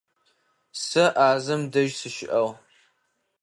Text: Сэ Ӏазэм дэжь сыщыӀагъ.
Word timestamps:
Сэ 0.85 1.03
Ӏазэм 1.15 1.61
дэжь 1.71 1.93
сыщыӀагъ. 1.99 2.51